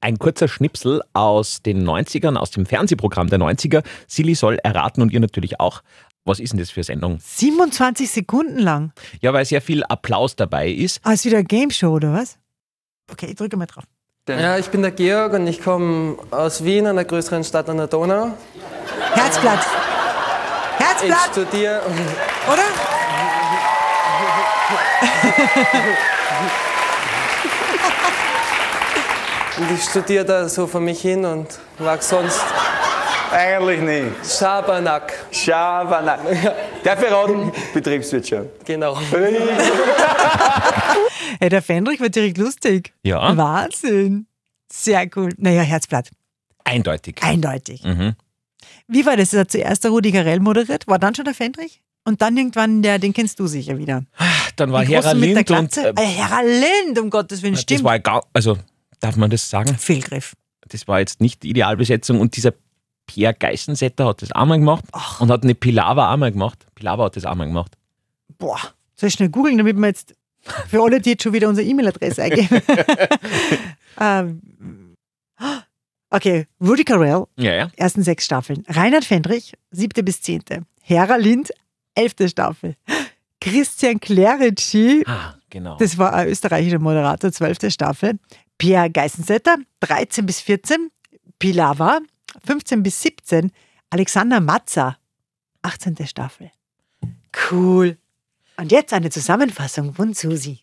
Ein 0.00 0.18
kurzer 0.18 0.48
Schnipsel 0.48 1.02
aus 1.12 1.60
den 1.62 1.86
90ern, 1.86 2.36
aus 2.36 2.50
dem 2.50 2.64
Fernsehprogramm 2.64 3.28
der 3.28 3.38
90er. 3.38 3.84
Silly 4.06 4.34
soll 4.34 4.58
erraten 4.62 5.02
und 5.02 5.12
ihr 5.12 5.20
natürlich 5.20 5.60
auch. 5.60 5.82
Was 6.24 6.40
ist 6.40 6.52
denn 6.52 6.58
das 6.58 6.70
für 6.70 6.78
eine 6.78 6.84
Sendung? 6.84 7.18
27 7.22 8.10
Sekunden 8.10 8.58
lang. 8.58 8.92
Ja, 9.20 9.32
weil 9.32 9.44
sehr 9.44 9.60
viel 9.60 9.84
Applaus 9.84 10.36
dabei 10.36 10.70
ist. 10.70 11.00
Ah, 11.02 11.12
ist 11.12 11.24
wieder 11.24 11.38
eine 11.38 11.46
Game 11.46 11.70
Show 11.70 11.90
oder 11.90 12.12
was? 12.12 12.38
Okay, 13.10 13.26
ich 13.26 13.36
drücke 13.36 13.56
mal 13.56 13.66
drauf. 13.66 13.84
Ja, 14.28 14.58
ich 14.58 14.68
bin 14.68 14.82
der 14.82 14.90
Georg 14.90 15.32
und 15.32 15.46
ich 15.46 15.62
komme 15.62 16.16
aus 16.30 16.64
Wien, 16.64 16.86
einer 16.86 17.04
größeren 17.04 17.44
Stadt 17.44 17.68
an 17.68 17.78
der 17.78 17.86
Donau. 17.86 18.36
Herzblatt. 19.14 19.66
Ich 20.78 20.86
Herzblatt, 20.86 21.30
studiere 21.32 21.82
oder? 22.46 22.62
und 29.58 29.70
ich 29.74 29.82
studiere 29.82 30.24
da 30.24 30.48
so 30.48 30.66
vor 30.66 30.80
mich 30.80 31.00
hin 31.00 31.24
und 31.24 31.46
mag 31.78 32.02
sonst 32.02 32.40
Eigentlich 33.30 33.80
nicht. 33.80 34.38
Schabernack. 34.38 35.12
Schabernack. 35.30 36.20
Darf 36.82 37.02
ich 37.02 37.10
raten? 37.12 37.52
Betriebswirtschaft. 37.74 38.48
Genau. 38.64 38.96
Hey, 41.40 41.50
der 41.50 41.62
Fendrich 41.62 42.00
war 42.00 42.08
direkt 42.08 42.38
lustig. 42.38 42.92
Ja. 43.04 43.36
Wahnsinn. 43.36 44.26
Sehr 44.72 45.06
cool. 45.14 45.32
Naja, 45.36 45.62
Herzblatt. 45.62 46.10
Eindeutig. 46.64 47.16
Eindeutig. 47.22 47.84
Mhm. 47.84 48.14
Wie 48.88 49.06
war 49.06 49.16
das? 49.16 49.30
Das 49.30 49.40
hat 49.40 49.52
zuerst 49.52 49.84
der 49.84 49.90
Rudi 49.92 50.10
Carell 50.10 50.40
moderiert, 50.40 50.88
war 50.88 50.98
dann 50.98 51.14
schon 51.14 51.24
der 51.26 51.34
Fendrich? 51.34 51.82
Und 52.04 52.22
dann 52.22 52.36
irgendwann, 52.36 52.82
der, 52.82 52.98
den 52.98 53.12
kennst 53.12 53.38
du 53.38 53.46
sicher 53.46 53.78
wieder. 53.78 54.02
Dann 54.56 54.72
war 54.72 54.82
Hera 54.84 55.02
der 55.02 55.14
Lind 55.14 55.50
und 55.50 55.76
äh, 55.76 55.90
Äh, 55.90 56.06
Hera 56.06 56.40
Lind, 56.40 56.98
um 56.98 57.10
Gottes 57.10 57.42
Willen, 57.42 57.54
das 57.54 57.62
stimmt. 57.62 57.84
war 57.84 57.94
egal. 57.96 58.22
Also, 58.32 58.56
darf 59.00 59.16
man 59.16 59.30
das 59.30 59.48
sagen? 59.50 59.76
Fehlgriff. 59.76 60.34
Das 60.68 60.86
war 60.88 61.00
jetzt 61.00 61.20
nicht 61.20 61.42
die 61.42 61.50
Idealbesetzung 61.50 62.20
und 62.20 62.36
dieser 62.36 62.52
Pierre 63.06 63.32
Geissensetter 63.34 64.06
hat 64.06 64.20
das 64.22 64.32
auch 64.32 64.44
mal 64.44 64.58
gemacht 64.58 64.84
und 65.20 65.30
hat 65.30 65.42
eine 65.42 65.54
Pilava 65.54 66.12
auch 66.12 66.16
mal 66.18 66.30
gemacht. 66.30 66.66
Pilava 66.74 67.04
hat 67.04 67.16
das 67.16 67.24
auch 67.24 67.34
mal 67.34 67.46
gemacht. 67.46 67.76
Boah, 68.36 68.60
soll 68.94 69.08
ich 69.08 69.14
schnell 69.14 69.30
googeln, 69.30 69.56
damit 69.58 69.76
wir 69.78 69.86
jetzt 69.86 70.14
für 70.68 70.82
alle, 70.82 71.00
die 71.00 71.10
jetzt 71.10 71.22
schon 71.22 71.32
wieder 71.32 71.48
unsere 71.48 71.66
E-Mail-Adresse 71.66 72.22
eingeben. 72.22 72.60
ähm, 74.00 74.40
okay, 76.10 76.46
Rudi 76.60 76.84
Carell, 76.84 77.24
Ja, 77.38 77.54
ja. 77.54 77.70
ersten 77.76 78.02
sechs 78.02 78.24
Staffeln. 78.26 78.64
Reinhard 78.68 79.04
Fendrich, 79.04 79.54
siebte 79.70 80.02
bis 80.02 80.20
zehnte. 80.20 80.62
Hera 80.82 81.16
Lind, 81.16 81.50
elfte 81.94 82.28
Staffel. 82.28 82.76
Christian 83.40 84.00
Clerici, 84.00 85.02
Ah, 85.06 85.34
genau. 85.50 85.76
das 85.76 85.98
war 85.98 86.12
ein 86.14 86.28
österreichischer 86.28 86.78
Moderator, 86.78 87.32
zwölfte 87.32 87.70
Staffel. 87.70 88.18
Pierre 88.58 88.90
Geissensetter, 88.90 89.56
13 89.80 90.26
bis 90.26 90.40
14. 90.40 90.90
Pilava, 91.38 92.00
15 92.44 92.82
bis 92.82 93.00
17. 93.02 93.52
Alexander 93.90 94.40
Matzer, 94.40 94.98
18. 95.62 96.06
Staffel. 96.06 96.50
Cool. 97.50 97.96
Und 98.56 98.72
jetzt 98.72 98.92
eine 98.92 99.10
Zusammenfassung 99.10 99.94
von 99.94 100.14
Susi. 100.14 100.60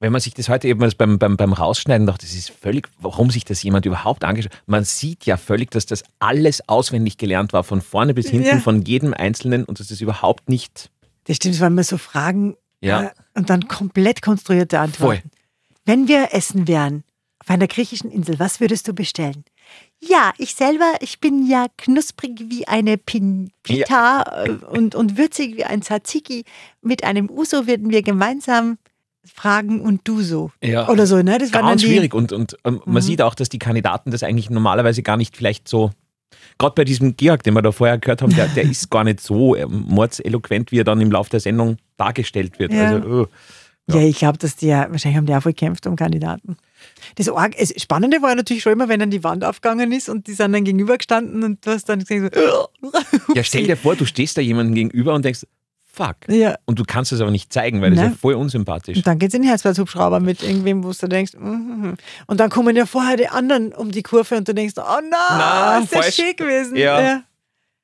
Wenn 0.00 0.12
man 0.12 0.20
sich 0.20 0.34
das 0.34 0.48
heute 0.48 0.68
eben 0.68 0.78
beim, 0.96 1.18
beim, 1.18 1.36
beim 1.36 1.52
Rausschneiden 1.52 2.06
dachte, 2.06 2.24
das 2.24 2.34
ist 2.34 2.50
völlig, 2.50 2.88
warum 3.00 3.30
sich 3.30 3.44
das 3.44 3.62
jemand 3.64 3.84
überhaupt 3.84 4.22
angeschaut 4.22 4.52
Man 4.66 4.84
sieht 4.84 5.26
ja 5.26 5.36
völlig, 5.36 5.72
dass 5.72 5.86
das 5.86 6.04
alles 6.20 6.68
auswendig 6.68 7.16
gelernt 7.18 7.52
war, 7.52 7.64
von 7.64 7.80
vorne 7.80 8.14
bis 8.14 8.28
hinten, 8.28 8.46
Ja. 8.46 8.58
von 8.60 8.82
jedem 8.82 9.12
Einzelnen 9.12 9.64
und 9.64 9.80
dass 9.80 9.88
das 9.88 10.00
überhaupt 10.00 10.48
nicht. 10.48 10.90
Das 11.24 11.36
stimmt, 11.36 11.58
weil 11.60 11.70
wir 11.70 11.82
so 11.82 11.98
Fragen 11.98 12.54
Ja. 12.80 13.04
äh, 13.04 13.10
und 13.34 13.50
dann 13.50 13.68
komplett 13.68 14.22
konstruierte 14.22 14.78
Antworten. 14.78 15.30
Wenn 15.84 16.08
wir 16.08 16.28
essen 16.32 16.68
wären 16.68 17.04
auf 17.38 17.50
einer 17.50 17.66
griechischen 17.66 18.10
Insel, 18.10 18.38
was 18.38 18.60
würdest 18.60 18.88
du 18.88 18.92
bestellen? 18.92 19.44
Ja, 20.00 20.32
ich 20.38 20.54
selber, 20.54 20.94
ich 21.00 21.18
bin 21.18 21.46
ja 21.46 21.66
knusprig 21.76 22.44
wie 22.48 22.68
eine 22.68 22.98
Pin 22.98 23.50
Pita 23.62 24.44
äh, 24.44 24.50
und, 24.50 24.94
und 24.94 25.18
würzig 25.18 25.56
wie 25.56 25.64
ein 25.64 25.82
Tzatziki. 25.82 26.44
Mit 26.82 27.04
einem 27.04 27.28
Uso 27.28 27.66
würden 27.66 27.90
wir 27.90 28.02
gemeinsam 28.02 28.78
fragen 29.24 29.80
und 29.80 30.02
du 30.04 30.22
so. 30.22 30.50
Ja. 30.62 30.88
Oder 30.88 31.06
so, 31.06 31.16
ne? 31.22 31.38
Das 31.38 31.52
war 31.52 31.62
dann 31.62 31.78
schwierig 31.78 32.14
und, 32.14 32.32
und 32.32 32.56
ähm, 32.64 32.80
man 32.84 33.02
sieht 33.02 33.20
auch, 33.22 33.34
dass 33.34 33.48
die 33.48 33.58
Kandidaten 33.58 34.10
das 34.10 34.22
eigentlich 34.22 34.50
normalerweise 34.50 35.02
gar 35.02 35.16
nicht 35.16 35.36
vielleicht 35.36 35.68
so. 35.68 35.90
Gerade 36.58 36.74
bei 36.74 36.84
diesem 36.84 37.16
Georg, 37.16 37.42
den 37.44 37.54
wir 37.54 37.62
da 37.62 37.72
vorher 37.72 37.98
gehört 37.98 38.20
haben, 38.22 38.34
der, 38.34 38.48
der 38.48 38.64
ist 38.64 38.90
gar 38.90 39.04
nicht 39.04 39.20
so 39.20 39.54
ähm, 39.54 39.84
mordseloquent, 39.88 40.72
wie 40.72 40.80
er 40.80 40.84
dann 40.84 41.00
im 41.00 41.10
Laufe 41.10 41.30
der 41.30 41.40
Sendung 41.40 41.76
dargestellt 41.96 42.58
wird. 42.58 42.72
Ja. 42.72 42.96
Also, 42.96 43.08
oh. 43.08 43.26
Ja, 43.90 44.02
ich 44.02 44.18
glaube, 44.18 44.36
dass 44.36 44.56
die 44.56 44.66
ja, 44.66 44.90
wahrscheinlich 44.90 45.16
haben 45.16 45.24
die 45.24 45.34
auch 45.34 45.42
voll 45.42 45.52
gekämpft 45.52 45.86
um 45.86 45.96
Kandidaten. 45.96 46.58
Das 47.14 47.28
Arg, 47.28 47.54
Spannende 47.76 48.20
war 48.20 48.30
ja 48.30 48.34
natürlich 48.34 48.62
schon 48.62 48.72
immer, 48.72 48.88
wenn 48.88 49.00
dann 49.00 49.10
die 49.10 49.24
Wand 49.24 49.44
aufgegangen 49.44 49.92
ist 49.92 50.10
und 50.10 50.26
die 50.26 50.34
sind 50.34 50.52
dann 50.52 50.64
gegenübergestanden 50.64 51.42
und 51.42 51.64
du 51.64 51.70
hast 51.70 51.88
dann 51.88 52.00
gesehen, 52.00 52.28
so, 52.32 52.68
Ja, 53.34 53.42
stell 53.42 53.66
dir 53.66 53.76
vor, 53.76 53.96
du 53.96 54.04
stehst 54.04 54.36
da 54.36 54.42
jemandem 54.42 54.74
gegenüber 54.74 55.14
und 55.14 55.24
denkst, 55.24 55.46
fuck. 55.98 56.16
Ja. 56.28 56.56
Und 56.64 56.78
du 56.78 56.84
kannst 56.86 57.12
es 57.12 57.20
aber 57.20 57.30
nicht 57.30 57.52
zeigen, 57.52 57.82
weil 57.82 57.90
das 57.90 57.98
Nein. 57.98 58.06
ist 58.08 58.12
ja 58.14 58.18
voll 58.20 58.34
unsympathisch. 58.34 58.96
Und 58.96 59.06
dann 59.06 59.18
geht's 59.18 59.34
in 59.34 59.42
den 59.42 59.48
Herzblatt-Hubschrauber 59.50 60.20
mit 60.20 60.42
irgendwem, 60.42 60.82
wo 60.84 60.92
du 60.92 61.06
denkst, 61.08 61.32
mhm. 61.38 61.96
und 62.26 62.40
dann 62.40 62.48
kommen 62.50 62.74
ja 62.76 62.86
vorher 62.86 63.16
die 63.16 63.28
anderen 63.28 63.72
um 63.74 63.90
die 63.90 64.02
Kurve 64.02 64.36
und 64.36 64.48
du 64.48 64.54
denkst, 64.54 64.74
oh 64.78 64.82
nein, 65.02 65.10
Na, 65.10 65.78
ist 65.78 65.92
das 65.92 66.00
falsch. 66.00 66.14
schick 66.14 66.36
gewesen. 66.38 66.76
Ja. 66.76 67.22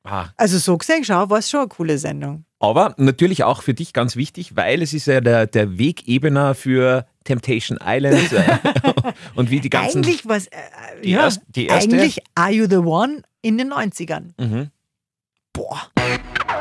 Ah. 0.07 0.27
Also 0.37 0.59
so 0.59 0.77
gesehen, 0.79 1.03
schau, 1.05 1.29
war 1.31 1.39
es 1.39 1.49
schon 1.51 1.61
eine 1.61 1.69
coole 1.69 1.97
Sendung. 1.99 2.45
Aber 2.61 2.95
natürlich 2.99 3.43
auch 3.45 3.63
für 3.63 3.73
dich 3.75 3.93
ganz 3.93 4.17
wichtig, 4.17 4.55
weil 4.55 4.83
es 4.83 4.93
ist 4.93 5.07
ja 5.07 5.21
der, 5.21 5.47
der 5.47 5.79
Wegebener 5.79 6.55
für 6.55 7.07
Temptation 7.25 7.79
Island 7.83 8.33
äh, 8.33 8.59
und 9.35 9.51
wie 9.51 9.61
die 9.61 9.71
ganzen. 9.71 9.99
eigentlich 10.05 10.27
was, 10.29 10.47
äh, 10.49 10.51
Die 11.03 11.11
ja, 11.13 11.21
erst- 11.25 11.41
die 11.49 11.67
erste- 11.67 11.91
eigentlich 11.97 12.19
Are 12.35 12.51
You 12.53 12.67
the 12.69 12.77
One 12.77 13.23
in 13.43 13.57
den 13.59 13.73
90ern. 13.73 14.33
Mhm. 14.39 14.69
Boah. 15.55 15.89